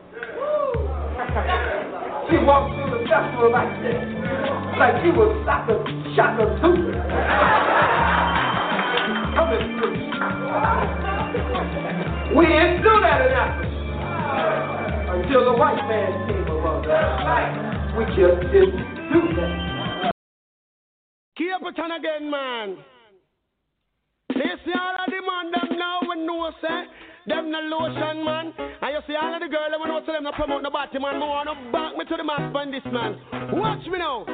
She 2.28 2.36
walked 2.36 2.76
through 2.76 3.00
the 3.00 3.08
festival 3.08 3.48
like 3.48 3.72
this. 3.80 4.55
Like 4.78 5.00
she 5.02 5.08
was 5.08 5.32
shaka, 5.48 5.72
shaka 6.12 6.44
super. 6.60 6.92
Coming 9.32 9.72
through. 9.80 9.96
We 12.36 12.44
didn't 12.44 12.84
do 12.84 12.92
that 13.00 13.24
in 13.24 13.32
Africa 13.32 13.76
until 15.16 15.44
the 15.46 15.56
white 15.56 15.80
man 15.88 16.12
came 16.28 16.44
along. 16.44 16.84
We 17.96 18.04
just 18.12 18.36
didn't 18.52 18.76
do 19.12 19.20
that. 19.40 20.12
Keep 21.36 21.64
it 21.64 21.78
on 21.80 21.90
again, 21.92 22.30
man. 22.30 22.76
They 24.28 24.60
see 24.64 24.76
all 24.76 24.96
of 25.00 25.08
the 25.08 25.20
man 25.24 25.50
them 25.52 25.78
now 25.78 26.00
we 26.02 26.20
know 26.26 26.50
say 26.60 26.84
them 27.26 27.50
the 27.50 27.58
lotion 27.64 28.24
man. 28.24 28.52
And 28.82 28.92
you 28.92 29.00
see 29.06 29.16
all 29.16 29.32
of 29.32 29.40
the 29.40 29.48
girl 29.48 29.70
them 29.70 29.88
know 29.88 30.00
say 30.04 30.12
them 30.12 30.24
no 30.24 30.32
promote 30.32 30.62
the 30.62 30.70
body 30.70 30.98
man. 30.98 31.14
Me 31.18 31.26
wanna 31.26 31.54
back 31.72 31.96
me 31.96 32.04
to 32.04 32.16
the 32.16 32.24
max 32.24 32.54
on 32.54 32.70
this 32.70 32.84
man. 32.92 33.16
Watch 33.52 33.86
me 33.86 33.98
now. 33.98 34.26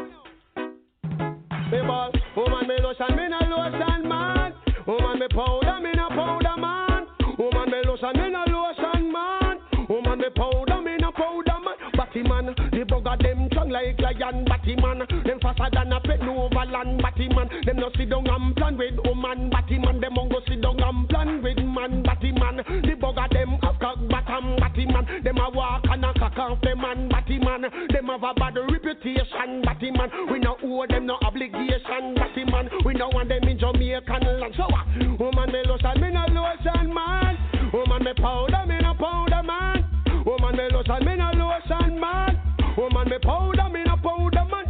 Hey 1.72 1.80
ball, 1.80 2.12
woman 2.36 2.68
me 2.68 2.76
lotion, 2.82 3.16
me 3.16 3.28
no 3.32 3.38
lotion 3.48 4.06
man. 4.06 4.52
Woman 4.86 5.18
me 5.18 5.26
powder, 5.28 5.80
me 5.80 5.92
no 5.96 6.06
powder 6.10 6.60
man. 6.60 7.06
Woman 7.38 7.70
me 7.70 7.80
lotion, 7.88 8.12
me 8.12 8.28
no 8.28 8.44
lotion 8.44 9.10
man. 9.10 9.56
Woman 9.88 10.18
me 10.18 10.28
powder, 10.36 10.82
me 10.82 10.98
no 11.00 11.10
powder 11.12 11.56
man. 11.64 11.76
Batty 11.96 12.22
man, 12.24 12.46
the 12.46 12.84
bugger 12.84 13.16
them 13.22 13.48
strong 13.50 13.70
like 13.70 13.98
lion. 14.00 14.44
Batty 14.44 14.76
man, 14.76 14.98
them 15.24 15.40
faster 15.40 15.70
than 15.72 15.92
a 15.94 16.00
pet 16.00 16.20
over 16.20 16.66
land. 16.68 17.00
Batty 17.00 17.28
man, 17.28 17.48
them 17.64 17.76
no 17.76 17.88
sit 17.96 18.10
down 18.10 18.28
and 18.28 18.54
plan 18.54 18.76
with 18.76 19.00
woman. 19.06 19.48
Batty 19.48 19.78
man, 19.78 19.98
them 19.98 20.14
go 20.28 20.40
sit 20.46 20.60
down 20.60 20.76
and 20.78 21.08
plan 21.08 21.42
with 21.42 21.56
man. 21.56 22.02
Batty 22.02 22.32
man, 22.32 22.56
the 22.58 22.92
bugger 23.00 23.32
them 23.32 23.56
have 23.62 23.80
cock 23.80 23.96
bottom. 24.10 24.56
Batty 24.56 24.84
man, 24.92 25.06
them 25.24 25.38
a 25.38 25.48
walk 25.48 25.84
and 25.88 26.04
a 26.04 26.12
cock 26.18 26.36
off 26.36 26.60
them 26.60 26.82
man. 26.82 27.08
Batty 27.08 27.38
man, 27.38 27.62
them 27.62 28.06
have 28.12 28.22
a 28.22 28.34
bad 28.34 28.56
reputation. 28.56 29.62
Batty 29.64 29.90
man, 29.90 30.10
we 30.30 30.38
no 30.38 30.41
owe 30.80 30.86
them 30.86 31.06
no 31.06 31.18
obligation. 31.22 32.14
Batty 32.14 32.44
man, 32.44 32.68
we 32.84 32.94
no 32.94 33.08
want 33.08 33.28
them 33.28 33.44
in 33.44 33.58
Jamaican 33.58 34.22
land. 34.40 34.54
So 34.56 34.64
what? 34.64 34.86
Woman 35.20 35.52
me 35.52 35.62
lotion, 35.66 36.00
me 36.00 36.10
no 36.10 36.24
lotion 36.28 36.92
man. 36.92 37.38
Woman 37.72 38.04
me 38.04 38.12
powder, 38.14 38.64
me 38.66 38.78
no 38.80 38.94
powder 38.94 39.42
man. 39.42 39.84
Woman 40.24 40.56
me 40.56 40.68
lotion, 40.72 41.04
me 41.04 41.16
no 41.16 41.30
lotion 41.34 41.98
man. 42.00 42.38
Woman 42.76 43.08
me 43.08 43.18
powder, 43.22 43.68
me 43.70 43.84
no 43.84 43.96
powder 43.96 44.44
man. 44.50 44.66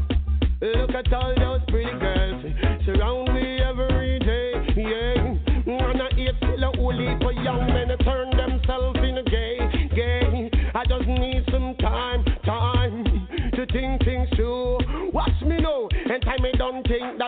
Look 0.60 0.94
at 0.94 1.12
all 1.12 1.34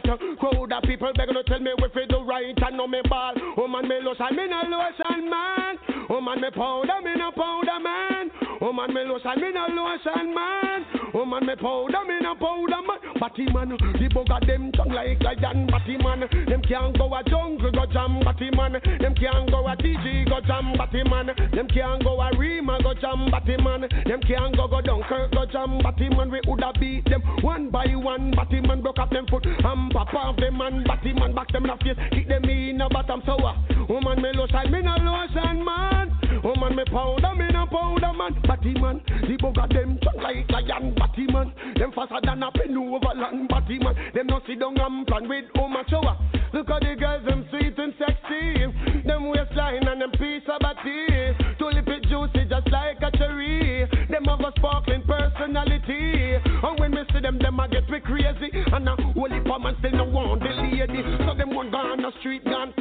a 0.06 0.36
crowd 0.36 0.72
of 0.72 0.82
people 0.84 1.12
begging 1.16 1.34
to 1.34 1.42
tell 1.44 1.60
me 1.60 1.72
if 1.76 1.96
it 1.96 2.08
do 2.08 2.22
right 2.24 2.56
and 2.56 2.76
no 2.76 2.86
me 2.86 3.00
ball. 3.08 3.34
Oh, 3.36 3.62
Woman 3.62 3.88
me 3.88 3.96
lotion, 4.02 4.36
me 4.36 4.46
no 4.48 4.62
lotion 4.68 5.30
man. 5.30 5.78
Oh, 6.10 6.14
Woman 6.14 6.40
me 6.40 6.50
powder, 6.50 7.00
me 7.02 7.14
no 7.16 7.30
powder 7.32 7.80
man. 7.82 8.30
Oh, 8.60 8.66
Woman 8.66 8.94
me 8.94 9.02
lotion, 9.04 9.40
me 9.40 9.52
no 9.52 9.66
lotion 9.68 10.34
man. 10.34 11.03
Woman 11.24 11.46
me 11.46 11.56
powder, 11.56 12.04
me 12.06 12.20
no 12.20 12.34
powder 12.34 12.84
man. 12.84 13.00
Batty 13.18 13.46
man, 13.50 13.70
the 13.70 14.08
bugger 14.12 14.46
them 14.46 14.70
tongue 14.72 14.92
like 14.92 15.22
lion. 15.22 15.66
Batty 15.68 15.96
man, 15.96 16.20
them 16.20 16.60
can't 16.60 16.98
go 16.98 17.08
a 17.14 17.24
jungle 17.24 17.72
go 17.72 17.86
jam. 17.90 18.20
Batty 18.20 18.50
man, 18.52 18.72
them 18.72 19.14
can't 19.14 19.50
go 19.50 19.66
a 19.66 19.74
DJ 19.74 20.28
go 20.28 20.42
jam. 20.46 20.74
Batty 20.76 21.02
man, 21.08 21.32
them 21.50 21.66
can't 21.68 22.04
go 22.04 22.20
a 22.20 22.28
Rima 22.36 22.76
go 22.82 22.92
jam. 22.92 23.30
Batty 23.30 23.56
man, 23.56 23.88
them 24.04 24.20
can't 24.20 24.54
go 24.54 24.68
go 24.68 24.82
Dunkirk 24.82 25.32
go 25.32 25.46
jam. 25.46 25.78
Batty 25.78 26.10
man, 26.10 26.30
we 26.30 26.42
woulda 26.46 26.74
beat 26.78 27.06
them 27.06 27.22
one 27.40 27.70
by 27.70 27.86
one. 27.96 28.32
Batty 28.32 28.60
man 28.60 28.82
broke 28.82 28.98
up 28.98 29.08
them 29.08 29.24
foot 29.26 29.46
and 29.46 29.92
pop 29.92 30.12
off 30.12 30.36
them 30.36 30.58
man. 30.58 30.84
Batty 30.84 31.14
man 31.14 31.34
back 31.34 31.48
them 31.52 31.64
in 31.64 31.70
the 31.70 31.76
face, 31.82 32.04
kick 32.12 32.28
them 32.28 32.44
in 32.44 32.76
the 32.76 32.88
bottom 32.92 33.22
sour. 33.24 33.56
Uh, 33.70 33.86
woman 33.88 34.20
me 34.20 34.28
lotion, 34.34 34.70
me 34.70 34.82
no 34.82 34.92
lotion 35.00 35.64
man. 35.64 36.13
Woman 36.44 36.76
me 36.76 36.84
powder, 36.84 37.34
me 37.34 37.48
no 37.52 37.64
powder 37.66 38.12
man. 38.12 38.36
Batty 38.46 38.74
man, 38.74 39.00
the 39.06 39.36
bugger 39.40 39.66
them 39.72 39.98
tongue 40.04 40.22
like 40.22 40.50
lion. 40.50 40.94
Batty 40.94 41.26
man, 41.32 41.52
them 41.76 41.90
faster 41.92 42.20
than 42.22 42.42
a 42.42 42.52
pen 42.52 42.76
over 42.76 43.14
land. 43.16 43.48
Batty 43.48 43.78
man, 43.78 43.96
them 44.12 44.26
no 44.26 44.40
sit 44.46 44.60
down 44.60 44.78
and 44.78 45.06
plan 45.06 45.26
with 45.26 45.46
woman 45.56 45.84
shower. 45.88 46.18
Look 46.52 46.68
at 46.68 46.82
the 46.82 46.94
girls, 47.00 47.24
them 47.24 47.48
sweet 47.50 47.78
and 47.78 47.94
sexy. 47.98 49.02
Them 49.08 49.28
waistline 49.30 49.88
and 49.88 50.02
them 50.02 50.10
piece 50.12 50.44
of 50.46 50.60
body. 50.60 51.32
Tulip 51.58 51.88
it 51.88 52.04
juicy 52.12 52.44
just 52.46 52.68
like 52.70 53.00
a 53.00 53.10
cherry. 53.16 53.88
Them 54.10 54.24
have 54.24 54.40
a 54.40 54.52
sparkling 54.58 55.02
personality. 55.02 56.36
And 56.44 56.78
when 56.78 56.92
we 56.92 57.02
see 57.10 57.20
them, 57.20 57.38
them 57.38 57.58
a 57.58 57.68
get 57.68 57.88
me 57.88 58.00
crazy. 58.00 58.52
And 58.70 58.88
a 58.88 58.94
holy 59.16 59.40
man 59.40 59.76
still 59.80 59.92
no 59.92 60.04
want 60.04 60.42
the 60.44 60.52
lady. 60.60 61.02
So 61.24 61.34
them 61.34 61.54
one 61.54 61.70
go 61.72 61.78
on 61.78 62.02
the 62.02 62.12
street, 62.20 62.44
gone 62.44 62.72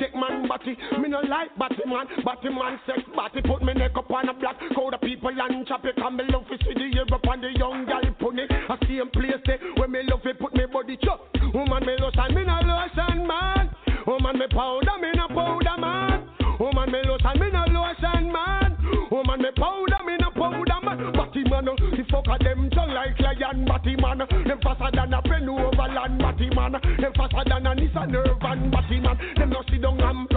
body. 0.54 0.78
Me 1.02 1.10
no 1.10 1.20
like 1.22 1.50
batty 1.58 1.84
man, 1.86 2.06
batty 2.24 2.50
man 2.50 2.80
sex 2.86 3.00
body. 3.16 3.42
Put 3.42 3.64
me 3.64 3.74
neck 3.74 3.98
up 3.98 4.10
on 4.12 4.30
a 4.30 4.34
black. 4.34 4.58
Call 4.76 4.92
the 4.92 4.98
people 4.98 5.30
and 5.30 5.68
chop 5.68 5.86
it. 5.86 5.98
And 5.98 6.18
me 6.18 6.24
love 6.30 6.46
to 6.48 6.58
see 6.62 6.74
the 6.74 6.88
Europe 6.94 7.26
and 7.26 7.44
the 7.44 7.50
young 7.58 7.86
gal 7.86 8.02
it. 8.04 8.52
I 8.70 8.78
see 8.86 8.98
him 8.98 9.10
place 9.10 9.42
there 9.46 9.60
when 9.78 9.92
me 9.92 10.02
love 10.04 10.26
it, 10.26 10.40
put 10.40 10.54
me 10.54 10.66
body 10.72 10.98
chop. 11.02 11.26
Woman 11.54 11.86
me 11.86 11.96
lotion, 12.00 12.36
me 12.36 12.44
no 12.46 12.60
lotion 12.62 13.28
man. 13.28 13.70
Woman 14.06 14.38
me 14.38 14.48
powder, 14.52 14.98
me 15.02 15.12
no 15.16 15.28
powder 15.28 15.78
man. 15.80 16.30
Woman 16.60 16.92
me 16.92 17.00
lotion, 17.06 17.40
me 17.40 17.50
no 17.52 17.66
lotion 17.74 18.32
man. 18.32 18.78
Woman 19.12 19.42
me 19.42 19.50
powder, 19.58 20.02
me 20.06 20.18
no 20.22 20.30
powder 20.32 20.80
man. 20.84 21.14
Batty 21.14 21.44
man, 21.50 21.70
oh, 21.70 21.76
the 21.78 22.04
fuck 22.10 22.28
of 22.30 22.40
them 22.40 22.70
tongue 22.72 22.94
like 22.94 23.20
lion. 23.20 23.66
Batty 23.66 23.96
man, 23.98 24.22
oh, 24.22 24.28
them 24.30 24.60
faster 24.62 24.90
than 24.94 25.14
a 25.14 25.22
pen 25.22 25.50
over 25.50 25.90
land. 25.90 26.20
Batty 26.20 26.50
man, 26.54 26.76
oh, 26.76 26.80
them 26.80 27.14
faster 27.16 27.44
than 27.50 27.68
a 27.68 27.76
Nissan 27.76 28.12
Nervan. 28.14 28.72
Batty 28.72 29.00
man, 29.00 29.18
them 29.38 29.50
no 29.50 29.64
sit 29.70 29.82
down 29.82 30.00
and. 30.02 30.33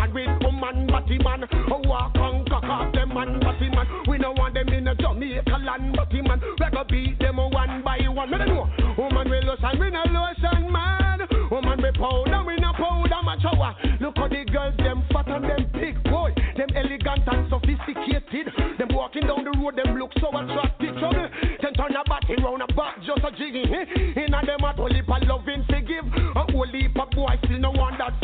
Batty 1.06 1.22
man, 1.22 1.44
oh 1.70 1.80
walk 1.86 2.16
and 2.16 2.50
cock 2.50 2.64
off 2.64 2.92
them 2.92 3.14
man. 3.14 3.38
Batty 3.38 3.70
man, 3.70 3.86
we 4.08 4.18
no 4.18 4.32
want 4.32 4.54
them 4.54 4.66
in 4.70 4.88
a 4.88 4.94
Jamaica 4.96 5.56
land. 5.62 5.94
Batty 5.94 6.20
man, 6.20 6.40
we 6.42 6.66
go 6.66 6.82
beat 6.82 7.18
them 7.20 7.36
one 7.36 7.82
by 7.84 7.98
one. 8.08 8.28
Me 8.28 8.38
no 8.38 8.44
know. 8.44 8.94
Woman 8.98 9.30
we 9.30 9.38
lotion, 9.38 9.78
we 9.78 9.90
no 9.90 10.02
lotion 10.02 10.66
man. 10.72 11.20
Woman 11.48 11.78
we 11.78 11.92
powder, 11.94 12.42
we 12.42 12.56
no 12.56 12.72
powder 12.72 13.22
man. 13.22 13.38
Shower. 13.38 13.76
Look 14.00 14.18
how 14.18 14.26
the 14.26 14.44
girls 14.50 14.74
them 14.78 15.04
fat 15.12 15.28
and 15.28 15.44
them 15.44 15.70
big 15.72 16.02
boy. 16.10 16.34
Them 16.56 16.74
elegant 16.74 17.22
and 17.30 17.46
sophisticated. 17.54 18.50
Them 18.74 18.88
walking 18.90 19.30
down 19.30 19.44
the 19.46 19.54
road, 19.62 19.78
them 19.78 19.94
look 19.94 20.10
so 20.18 20.34
attractive. 20.34 20.98
Trouble. 20.98 21.30
Then 21.62 21.72
turn 21.74 21.94
a 21.94 22.02
body 22.02 22.34
round 22.42 22.62
a 22.62 22.74
back, 22.74 22.98
just 23.06 23.22
a 23.22 23.30
jigging. 23.30 23.70
Eh? 23.70 24.26
In 24.26 24.34
a 24.34 24.42
them 24.42 24.66
a 24.66 24.74
whole 24.74 24.90
heap 24.90 25.06
loving 25.06 25.62
to 25.70 25.80
give. 25.86 26.06
A 26.34 26.50
whole 26.50 26.66
heap 26.66 26.98
of 26.98 27.10
boy 27.14 27.38
still 27.46 27.62
no 27.62 27.70
one 27.70 27.94
that 27.98 28.18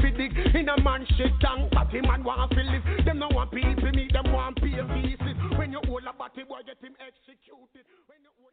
a 0.79 0.83
man 0.83 1.07
shit 1.17 1.33
down, 1.41 1.69
but 1.73 1.89
him 1.91 2.03
man 2.07 2.25
want 2.25 2.51
to 2.53 2.63
live. 2.63 3.05
Them 3.05 3.19
no 3.19 3.29
want 3.29 3.51
people 3.51 3.91
meet, 3.93 4.13
them 4.13 4.33
want 4.33 4.57
pay 4.57 4.71
visit. 4.71 5.37
When 5.59 5.73
you 5.73 5.81
hold 5.85 6.03
a 6.09 6.13
body 6.13 6.45
boy, 6.45 6.61
get 6.65 6.81
him 6.81 6.95
executed. 7.01 7.85
When 8.07 8.21
you 8.23 8.33
hold... 8.41 8.53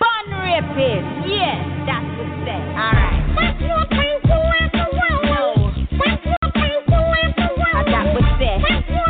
Bun 0.00 0.26
rapist, 0.42 1.28
yes, 1.30 1.62
that's 1.86 2.02
what 2.18 2.34
they 2.44 2.62
All 2.74 2.92
right. 2.92 3.22
What 3.36 3.60
you 3.62 3.78
think 3.94 4.26
you 4.26 4.38
want 4.42 4.72
to 4.74 4.84
roll? 4.98 5.70
What 5.96 6.18
you 6.26 6.36
think 6.52 6.82
you 6.88 6.98
want 6.98 7.32
to 7.38 7.46
roll? 7.56 7.84
That 7.86 8.06
was. 8.10 8.26
What 8.62 8.84
you 8.90 9.08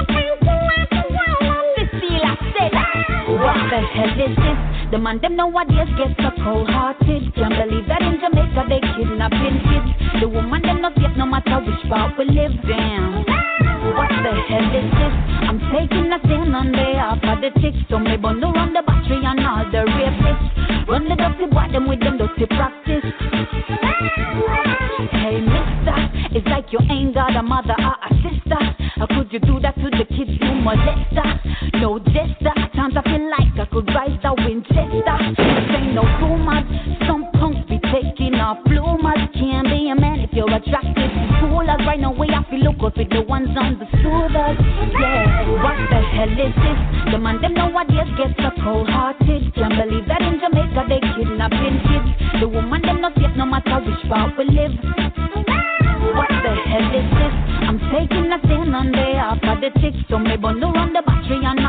What 3.28 3.70
the 3.70 3.80
hell 3.80 4.20
is 4.20 4.36
this? 4.36 4.77
Man 4.96 5.20
them 5.20 5.36
nowadays 5.36 5.92
get 6.00 6.16
so 6.16 6.30
cold-hearted. 6.40 7.34
Can't 7.36 7.52
believe 7.52 7.84
that 7.92 8.00
in 8.00 8.16
Jamaica 8.24 8.64
they 8.72 8.80
kidnapping 8.96 9.60
kids. 9.60 10.22
The 10.22 10.28
woman 10.28 10.62
them 10.62 10.80
not 10.80 10.96
yet 10.96 11.16
no 11.18 11.26
matter 11.26 11.60
which 11.60 11.84
part 11.90 12.16
we 12.16 12.24
live. 12.24 12.56
in. 12.64 13.24
What 13.92 14.08
the 14.08 14.32
hell 14.48 14.72
is 14.72 14.88
this? 14.88 15.14
I'm 15.44 15.60
taking 15.68 16.08
a 16.08 16.18
stand 16.24 16.56
on 16.56 16.72
behalf 16.72 17.20
of 17.22 17.40
the 17.44 17.50
chicks. 17.60 17.76
So 17.90 17.98
me 17.98 18.16
bundle 18.16 18.52
run 18.52 18.72
the 18.72 18.82
battery 18.82 19.20
and 19.20 19.44
all 19.44 19.68
the 19.68 19.84
rapists. 19.84 20.88
Run 20.88 21.04
the 21.04 21.16
dirty 21.16 21.46
boy 21.52 21.68
them 21.70 21.86
with 21.86 22.00
them 22.00 22.16
dirty 22.16 22.46
practice. 22.46 23.04
Hey 25.12 25.40
mister, 25.44 25.96
it's 26.32 26.46
like 26.48 26.72
you 26.72 26.80
ain't 26.90 27.14
got 27.14 27.36
a 27.36 27.42
mother 27.42 27.76
or 27.76 27.96
a 28.00 28.10
sister. 28.24 28.60
How 28.96 29.06
could 29.06 29.32
you 29.32 29.38
do 29.38 29.60
that 29.60 29.76
to 29.76 29.90
the 29.90 30.04
kids 30.08 30.32
you 30.32 30.52
molester? 30.64 31.28
No 31.80 31.98
jester, 31.98 32.54
times 32.74 32.96
I 32.96 33.02
feel 33.04 33.30
like 33.30 33.47
could 33.78 33.94
rise 33.94 34.18
the 34.22 34.34
Winchester. 34.34 35.18
Ain't 35.38 35.94
no 35.94 36.02
rumors, 36.18 36.66
some 37.06 37.30
punks 37.38 37.62
be 37.70 37.78
taking 37.94 38.34
off 38.34 38.58
bloomers. 38.66 39.22
Can't 39.38 39.70
be 39.70 39.90
a 39.90 39.94
man 39.94 40.18
if 40.18 40.32
you're 40.32 40.50
attractive 40.50 40.98
and 40.98 41.30
cool 41.38 41.62
as 41.62 41.78
right 41.86 42.00
now 42.00 42.10
way 42.10 42.26
I 42.34 42.42
feel 42.50 42.58
look 42.58 42.78
good 42.78 42.98
with 42.98 43.10
the 43.10 43.22
ones 43.22 43.54
on 43.54 43.78
the 43.78 43.86
soothers. 44.02 44.58
Yeah, 44.98 45.62
what 45.62 45.78
the 45.78 46.00
hell 46.10 46.26
is 46.26 46.54
this? 46.58 46.80
The 47.12 47.18
man 47.22 47.40
them 47.40 47.54
nowadays 47.54 48.10
get 48.18 48.34
so 48.42 48.50
cold-hearted. 48.62 49.54
Can't 49.54 49.74
believe 49.78 50.10
that 50.10 50.22
in 50.26 50.42
Jamaica 50.42 50.82
they 50.90 50.98
kidnapping 51.14 51.78
kids. 51.86 52.10
The 52.42 52.48
woman 52.48 52.82
them 52.82 53.00
not 53.00 53.14
safe 53.14 53.36
no 53.36 53.46
matter 53.46 53.78
which 53.78 54.02
part 54.10 54.34
we 54.34 54.44
live. 54.58 54.74
What 56.18 56.34
the 56.34 56.54
hell 56.66 56.88
is 56.98 57.08
this? 57.14 57.34
I'm 57.62 57.78
taking 57.94 58.26
a 58.32 58.38
stand 58.42 58.74
on 58.74 58.90
behalf 58.90 59.38
of 59.38 59.60
the 59.62 59.70
chicks. 59.78 60.02
So 60.10 60.18
me 60.18 60.36
bundle 60.36 60.72
run 60.72 60.92
the 60.92 61.02
battery 61.02 61.38
and 61.46 61.60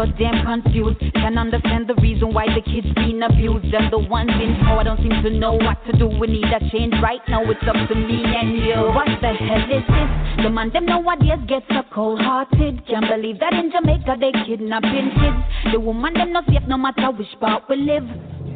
I'm 0.00 0.08
so 0.08 0.16
damn 0.16 0.46
confused. 0.46 0.98
Can't 1.12 1.38
understand 1.38 1.86
the 1.86 1.94
reason 1.96 2.32
why 2.32 2.46
the 2.46 2.62
kids 2.62 2.88
being 2.96 3.20
abused. 3.22 3.68
And 3.74 3.92
the 3.92 3.98
ones 3.98 4.30
in 4.32 4.56
power 4.64 4.82
don't 4.82 4.96
seem 4.96 5.12
to 5.22 5.28
know 5.28 5.52
what 5.52 5.76
to 5.84 5.92
do. 5.92 6.06
We 6.08 6.26
need 6.26 6.48
a 6.48 6.60
change 6.70 6.94
right 7.02 7.20
now. 7.28 7.42
It's 7.44 7.60
up 7.68 7.76
to 7.76 7.94
me 7.94 8.24
and 8.24 8.56
you. 8.56 8.80
What 8.96 9.08
the 9.20 9.28
hell 9.36 9.60
is 9.68 9.84
this? 9.84 10.44
The 10.44 10.48
man 10.48 10.70
them 10.72 10.86
nowadays 10.86 11.44
get 11.46 11.64
so 11.68 11.82
cold-hearted. 11.92 12.86
Can't 12.88 13.08
believe 13.12 13.40
that 13.40 13.52
in 13.52 13.70
Jamaica 13.70 14.16
they 14.18 14.32
kidnapping 14.46 15.12
kids. 15.20 15.72
The 15.72 15.80
woman 15.80 16.14
them 16.14 16.32
not 16.32 16.46
safe 16.46 16.64
no 16.66 16.78
matter 16.78 17.10
which 17.10 17.28
part 17.38 17.64
we 17.68 17.76
live. 17.76 18.08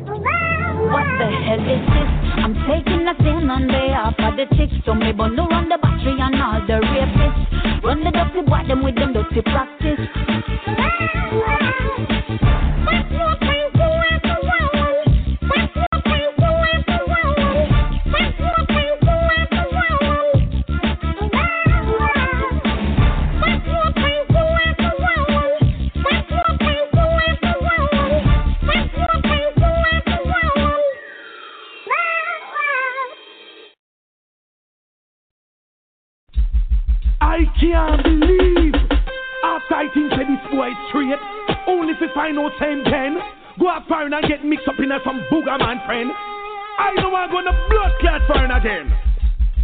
What 0.08 1.04
the 1.20 1.28
hell 1.28 1.60
is 1.60 1.84
this? 1.92 2.10
I'm 2.40 2.56
taking 2.64 3.04
a 3.04 3.14
stand 3.20 3.50
on 3.50 3.68
behalf 3.68 4.14
of 4.16 4.36
the 4.40 4.48
chicks. 4.56 4.80
So 4.86 4.94
me 4.94 5.12
bundle 5.12 5.46
run 5.48 5.68
the 5.68 5.76
battery 5.76 6.16
and 6.16 6.40
all 6.40 6.64
the 6.64 6.80
rapists. 6.80 7.84
Run 7.84 8.00
the 8.00 8.12
dirty 8.12 8.48
boy 8.48 8.64
them 8.66 8.82
with 8.82 8.94
them 8.94 9.12
dirty 9.12 9.42
practice. 9.42 10.33
Find 42.24 42.38
out 42.38 42.52
same 42.58 42.82
ten, 42.84 43.18
go 43.60 43.68
out 43.68 43.86
foreign 43.86 44.14
and 44.14 44.26
get 44.26 44.42
mixed 44.44 44.66
up 44.66 44.78
in 44.78 44.90
a 44.90 44.98
some 45.04 45.20
booger 45.30 45.58
man 45.58 45.78
friend. 45.84 46.10
I 46.78 46.94
know 46.96 47.14
I'm 47.14 47.30
gonna 47.30 47.52
blood 47.68 47.92
clot 48.00 48.22
foreign 48.26 48.50
again. 48.50 49.13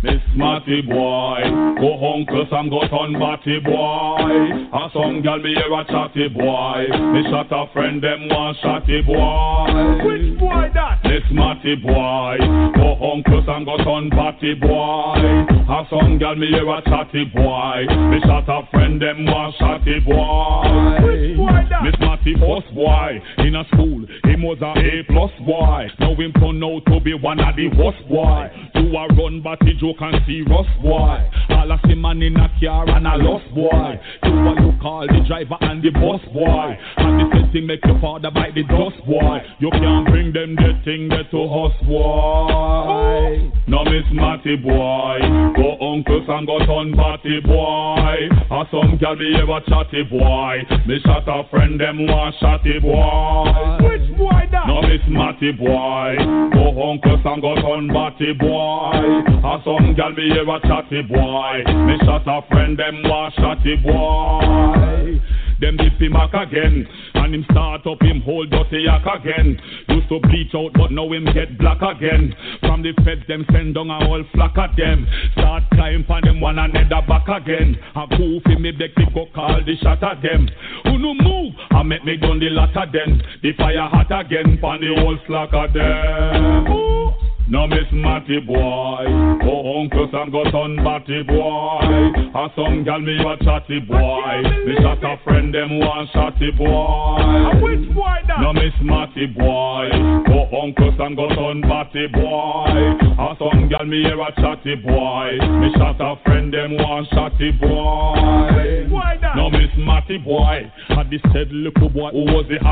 Miss 0.02 0.22
Matty 0.34 0.80
boy, 0.80 1.44
go 1.76 1.98
home 2.00 2.24
cause 2.24 2.48
I'm 2.52 2.70
got 2.70 2.88
on 2.88 3.12
batty 3.20 3.60
boy. 3.60 4.32
And 4.72 4.92
some 4.96 5.20
gal 5.20 5.36
me 5.36 5.52
hear 5.52 5.68
a 5.68 5.84
chatty 5.84 6.32
boy. 6.32 6.88
Me 7.12 7.20
shot 7.28 7.52
a 7.52 7.70
friend 7.74 8.00
them 8.02 8.32
one 8.32 8.56
shotty 8.64 9.04
boy. 9.04 9.68
Which 10.00 10.40
boy 10.40 10.72
that? 10.72 11.04
Miss 11.04 11.28
Matty 11.28 11.76
boy, 11.84 12.40
go 12.80 12.96
home 12.96 13.22
cause 13.28 13.44
I'm 13.44 13.68
got 13.68 13.84
on 13.84 14.08
batty 14.08 14.54
boy. 14.56 15.20
And 15.20 15.86
some 15.92 16.16
gal 16.16 16.34
me 16.34 16.48
hear 16.48 16.64
a 16.64 16.80
chatty 16.80 17.28
boy. 17.36 17.84
Me 18.08 18.24
shot 18.24 18.48
a 18.48 18.64
friend 18.72 19.02
them 19.02 19.26
one 19.28 19.52
shotty 19.60 20.00
boy. 20.00 21.04
Which 21.04 21.36
boy 21.36 21.60
that? 21.68 21.84
Miss 21.84 22.00
Matty 22.00 22.40
first 22.40 22.72
boy 22.72 23.20
in 23.44 23.52
a 23.52 23.68
school, 23.68 24.08
him 24.24 24.48
was 24.48 24.64
a 24.64 24.72
A 24.80 25.04
plus 25.12 25.32
boy. 25.44 25.92
Now 26.00 26.16
him 26.16 26.32
turn 26.40 26.64
out 26.64 26.88
to 26.88 27.04
be 27.04 27.12
one 27.12 27.40
of 27.40 27.52
the 27.52 27.68
worst 27.76 28.00
boy. 28.08 28.48
Do 28.80 28.96
a 28.96 29.06
run 29.08 29.42
batty 29.42 29.74
joke 29.78 30.00
and 30.00 30.24
see 30.26 30.40
Ross 30.48 30.66
boy. 30.80 31.20
All 31.50 31.70
I 31.70 31.78
see 31.86 31.94
man 31.94 32.22
in 32.22 32.34
a 32.36 32.48
car 32.58 32.88
and 32.88 33.06
a 33.06 33.16
lost 33.16 33.44
boy. 33.54 34.00
Do 34.22 34.32
what 34.42 34.56
you 34.56 34.72
call 34.80 35.06
the 35.06 35.20
driver 35.28 35.58
and 35.60 35.82
the 35.82 35.90
boss 35.90 36.24
boy. 36.32 36.78
And 36.96 37.20
the 37.20 37.39
thing 37.52 37.66
make 37.66 37.84
your 37.84 37.98
father 38.00 38.30
bite 38.30 38.54
the 38.54 38.62
dust 38.64 39.04
boy. 39.06 39.38
You 39.58 39.70
can't 39.70 40.06
bring 40.06 40.32
them 40.32 40.56
the 40.56 40.78
thing 40.84 41.08
there 41.08 41.24
to 41.30 41.40
us 41.44 41.74
boy. 41.86 43.50
No 43.66 43.84
Miss 43.84 44.06
Matty 44.12 44.56
boy, 44.56 45.18
go 45.56 45.78
uncles 45.80 46.26
and 46.28 46.46
go 46.46 46.58
son 46.66 46.92
batty 46.96 47.40
boy. 47.40 48.28
Or 48.50 48.66
some 48.70 48.98
girl 48.98 49.16
be 49.16 49.34
ever 49.36 49.60
chatty 49.66 50.02
boy. 50.04 50.62
Me 50.86 50.98
shot 51.04 51.26
a 51.26 51.48
friend 51.50 51.80
them 51.80 52.06
one 52.06 52.32
shotty 52.40 52.80
boy. 52.80 53.86
Which 53.86 54.18
boy 54.18 54.48
that? 54.50 54.66
No 54.66 54.82
Miss 54.82 55.02
Matty 55.08 55.52
boy, 55.52 56.16
go 56.54 56.90
uncles 56.90 57.20
and 57.24 57.42
go 57.42 57.54
batty 57.92 58.32
boy. 58.34 59.42
Or 59.44 59.60
some 59.64 59.94
girl 59.94 60.14
be 60.14 60.30
ever 60.38 60.58
chatty 60.66 61.02
boy. 61.02 61.62
Me 61.86 61.98
shot 62.04 62.26
a 62.26 62.46
friend 62.48 62.78
them 62.78 63.02
one 63.04 63.32
shotty 63.32 63.82
boy. 63.82 65.20
Them 65.60 65.76
dip 65.76 66.00
him 66.00 66.12
back 66.12 66.32
again, 66.32 66.88
and 67.14 67.34
him 67.34 67.44
start 67.50 67.86
up 67.86 68.00
him 68.00 68.22
whole 68.22 68.46
dirty 68.46 68.84
yak 68.86 69.04
again. 69.04 69.60
Used 69.88 70.08
to 70.08 70.18
bleach 70.20 70.54
out, 70.54 70.72
but 70.72 70.90
now 70.90 71.12
him 71.12 71.26
get 71.26 71.58
black 71.58 71.82
again. 71.82 72.34
From 72.60 72.82
the 72.82 72.92
feds 73.04 73.26
them 73.28 73.44
send 73.52 73.74
down 73.74 73.90
a 73.90 74.04
whole 74.06 74.24
flock 74.32 74.56
of 74.56 74.74
them. 74.76 75.06
Start 75.32 75.64
climb 75.74 76.06
on 76.08 76.22
them 76.22 76.40
one 76.40 76.58
another 76.58 77.02
back 77.06 77.28
again. 77.28 77.76
A 77.94 78.06
goofy 78.08 78.56
me 78.56 78.72
beg 78.72 78.94
to 78.96 79.04
go 79.12 79.26
call 79.34 79.60
the 79.64 79.76
shot 79.82 80.02
at 80.02 80.22
them. 80.22 80.48
Who 80.84 80.98
no 80.98 81.12
move? 81.14 81.54
I 81.70 81.82
make 81.82 82.04
me 82.04 82.16
gun 82.16 82.40
the 82.40 82.48
lot 82.48 82.74
of 82.74 82.92
them. 82.92 83.20
The 83.42 83.52
fire 83.52 83.88
hot 83.88 84.10
again, 84.10 84.58
pon 84.60 84.80
the 84.80 84.94
whole 84.96 85.18
flock 85.26 85.50
of 85.52 85.74
them. 85.74 86.72
Ooh. 86.72 87.29
No 87.50 87.66
miss 87.66 87.90
Matty 87.90 88.38
boy, 88.38 89.04
go 89.42 89.80
uncle 89.82 90.08
Sam 90.12 90.30
go 90.30 90.44
son 90.52 90.76
batty 90.76 91.24
boy. 91.24 91.82
And 91.82 92.50
some 92.54 92.84
gal 92.84 93.00
me 93.00 93.18
a 93.18 93.36
chatty 93.42 93.80
boy. 93.80 94.38
Me 94.64 94.76
shot 94.78 95.02
a 95.02 95.16
friend 95.24 95.52
them 95.52 95.80
one 95.80 96.06
shotty 96.14 96.56
boy. 96.56 97.58
Which 97.58 97.92
boy 97.92 98.22
that? 98.28 98.38
No 98.38 98.52
miss 98.52 98.70
Matty 98.80 99.26
boy, 99.26 99.90
go 100.30 100.46
uncle 100.62 100.94
Sam 100.96 101.16
go 101.16 101.26
son 101.34 101.60
batty 101.62 102.06
boy. 102.14 102.70
And 103.18 103.36
some 103.36 103.68
gal 103.68 103.84
me 103.84 104.04
hear 104.04 104.20
a 104.20 104.30
chatty 104.36 104.76
boy. 104.76 105.34
Me 105.58 105.74
shot 105.74 105.98
a 105.98 106.22
friend 106.22 106.54
them 106.54 106.76
one 106.76 107.04
shotty 107.06 107.50
boy. 107.58 108.86
Boy 108.88 109.18
that? 109.22 109.34
No 109.34 109.50
miss 109.50 109.74
Matty 109.76 110.18
boy, 110.18 110.70
had 110.86 111.10
this 111.10 111.20
said 111.34 111.50
little 111.50 111.88
boy 111.88 112.10
who 112.12 112.30
was 112.30 112.46
the 112.48 112.62